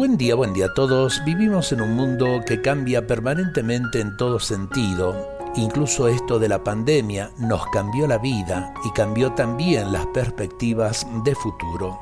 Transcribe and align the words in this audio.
Buen 0.00 0.16
día, 0.16 0.34
buen 0.34 0.54
día 0.54 0.64
a 0.64 0.72
todos. 0.72 1.22
Vivimos 1.26 1.72
en 1.72 1.82
un 1.82 1.94
mundo 1.94 2.40
que 2.46 2.62
cambia 2.62 3.06
permanentemente 3.06 4.00
en 4.00 4.16
todo 4.16 4.38
sentido. 4.38 5.28
Incluso 5.56 6.08
esto 6.08 6.38
de 6.38 6.48
la 6.48 6.64
pandemia 6.64 7.32
nos 7.36 7.66
cambió 7.66 8.06
la 8.06 8.16
vida 8.16 8.72
y 8.82 8.92
cambió 8.92 9.32
también 9.32 9.92
las 9.92 10.06
perspectivas 10.06 11.06
de 11.22 11.34
futuro. 11.34 12.00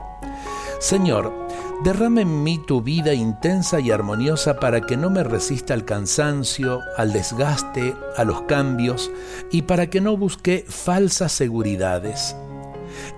Señor, 0.79 1.35
derrame 1.83 2.21
en 2.23 2.45
mí 2.45 2.59
tu 2.59 2.83
vida 2.83 3.15
intensa 3.15 3.81
y 3.81 3.91
armoniosa 3.91 4.61
para 4.61 4.81
que 4.83 4.97
no 4.97 5.11
me 5.11 5.25
resista 5.25 5.75
al 5.75 5.85
cansancio, 5.85 6.83
al 6.97 7.13
desgaste, 7.13 7.97
a 8.17 8.23
los 8.23 8.43
cambios 8.43 9.11
y 9.51 9.63
para 9.63 9.91
que 9.91 10.01
no 10.01 10.17
busque 10.17 10.65
falsas 10.69 11.33
seguridades 11.33 12.37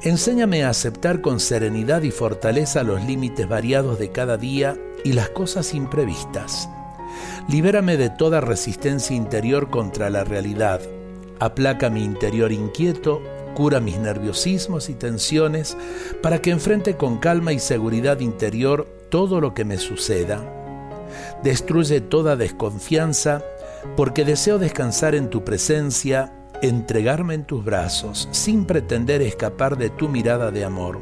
Enséñame 0.03 0.65
a 0.65 0.71
aceptar 0.71 1.21
con 1.21 1.41
serenidad 1.41 2.03
y 2.03 2.11
fortaleza 2.11 2.83
los 2.83 3.05
límites 3.05 3.49
variados 3.49 3.99
de 3.99 4.11
cada 4.11 4.37
día 4.37 4.77
y 5.05 5.13
las 5.13 5.31
cosas 5.31 5.75
imprevistas. 5.75 6.69
Libérame 7.49 7.97
de 7.97 8.11
toda 8.11 8.41
resistencia 8.41 9.17
interior 9.17 9.71
contra 9.71 10.11
la 10.11 10.25
realidad. 10.25 10.81
Aplaca 11.39 11.91
mi 11.91 12.05
interior 12.05 12.53
inquieto, 12.53 13.23
cura 13.55 13.81
mis 13.81 13.99
nerviosismos 13.99 14.89
y 14.89 14.95
tensiones 14.95 15.77
para 16.23 16.41
que 16.41 16.51
enfrente 16.51 16.97
con 16.97 17.19
calma 17.19 17.53
y 17.53 17.59
seguridad 17.59 18.21
interior 18.21 18.87
todo 19.11 19.41
lo 19.41 19.55
que 19.55 19.65
me 19.65 19.79
suceda. 19.79 20.41
Destruye 21.43 22.01
toda 22.01 22.37
desconfianza 22.37 23.43
porque 23.97 24.25
deseo 24.25 24.59
descansar 24.59 25.15
en 25.15 25.31
tu 25.31 25.45
presencia 25.45 26.33
entregarme 26.63 27.35
en 27.35 27.45
tus 27.45 27.65
brazos 27.65 28.29
sin 28.33 28.65
pretender 28.65 29.23
escapar 29.23 29.77
de 29.77 29.91
tu 29.91 30.09
mirada 30.09 30.51
de 30.51 30.65
amor. 30.65 31.01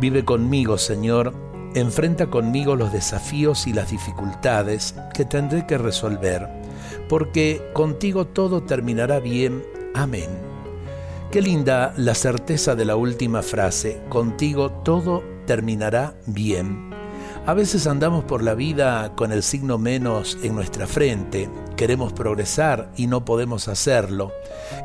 Vive 0.00 0.24
conmigo, 0.24 0.78
Señor, 0.78 1.32
enfrenta 1.74 2.28
conmigo 2.28 2.76
los 2.76 2.92
desafíos 2.92 3.66
y 3.66 3.72
las 3.72 3.90
dificultades 3.90 4.94
que 5.14 5.24
tendré 5.24 5.66
que 5.66 5.78
resolver, 5.78 6.48
porque 7.08 7.62
contigo 7.72 8.26
todo 8.26 8.62
terminará 8.62 9.20
bien. 9.20 9.62
Amén. 9.94 10.28
Qué 11.30 11.42
linda 11.42 11.92
la 11.96 12.14
certeza 12.14 12.74
de 12.74 12.84
la 12.84 12.96
última 12.96 13.42
frase, 13.42 14.00
contigo 14.08 14.70
todo 14.70 15.22
terminará 15.46 16.14
bien. 16.26 16.97
A 17.46 17.54
veces 17.54 17.86
andamos 17.86 18.24
por 18.24 18.42
la 18.42 18.54
vida 18.54 19.14
con 19.16 19.32
el 19.32 19.42
signo 19.42 19.78
menos 19.78 20.36
en 20.42 20.54
nuestra 20.54 20.86
frente, 20.86 21.48
queremos 21.76 22.12
progresar 22.12 22.90
y 22.96 23.06
no 23.06 23.24
podemos 23.24 23.68
hacerlo. 23.68 24.32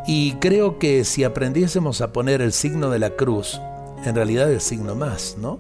Y 0.08 0.34
creo 0.36 0.80
que 0.80 1.04
si 1.04 1.24
aprendiésemos 1.24 2.02
a 2.02 2.14
poner 2.14 2.42
el 2.42 2.54
signo 2.54 2.90
de 2.90 3.00
la 3.00 3.12
cruz, 3.12 3.60
en 4.06 4.16
realidad 4.16 4.52
el 4.52 4.62
signo 4.62 4.96
más, 4.96 5.36
¿no? 5.38 5.60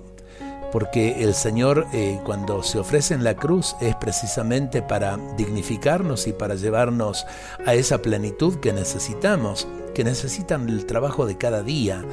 Porque 0.71 1.23
el 1.23 1.35
Señor 1.35 1.85
eh, 1.93 2.19
cuando 2.25 2.63
se 2.63 2.79
ofrece 2.79 3.13
en 3.13 3.23
la 3.23 3.35
cruz 3.35 3.75
es 3.79 3.95
precisamente 3.97 4.81
para 4.81 5.17
dignificarnos 5.37 6.25
y 6.25 6.33
para 6.33 6.55
llevarnos 6.55 7.25
a 7.65 7.75
esa 7.75 8.01
plenitud 8.01 8.55
que 8.55 8.73
necesitamos, 8.73 9.67
que 9.93 10.03
necesitan 10.03 10.67
el 10.69 10.85
trabajo 10.85 11.27
de 11.27 11.37
cada 11.37 11.61
día, 11.61 12.03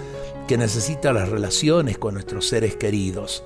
que 0.46 0.58
necesita 0.58 1.12
las 1.12 1.28
relaciones 1.28 1.96
con 1.96 2.14
nuestros 2.14 2.48
seres 2.48 2.76
queridos. 2.76 3.44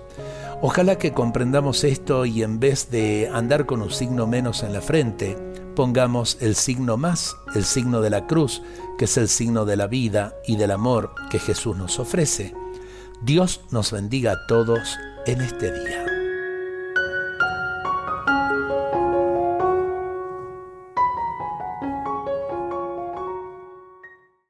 Ojalá 0.67 0.97
que 0.97 1.13
comprendamos 1.13 1.85
esto 1.85 2.25
y 2.25 2.43
en 2.43 2.59
vez 2.59 2.91
de 2.91 3.31
andar 3.31 3.67
con 3.67 3.83
un 3.83 3.91
signo 3.91 4.27
menos 4.27 4.63
en 4.63 4.73
la 4.73 4.81
frente, 4.81 5.37
pongamos 5.77 6.39
el 6.41 6.55
signo 6.55 6.97
más, 6.97 7.37
el 7.55 7.67
signo 7.67 8.01
de 8.01 8.09
la 8.09 8.27
cruz, 8.27 8.63
que 8.97 9.05
es 9.05 9.19
el 9.19 9.29
signo 9.29 9.67
de 9.67 9.77
la 9.77 9.89
vida 9.89 10.33
y 10.47 10.57
del 10.57 10.71
amor 10.71 11.15
que 11.29 11.39
Jesús 11.39 11.77
nos 11.77 11.99
ofrece. 11.99 12.55
Dios 13.21 13.61
nos 13.73 13.93
bendiga 13.93 14.33
a 14.33 14.47
todos 14.47 14.97
en 15.27 15.43
este 15.43 15.71
día. 15.71 16.04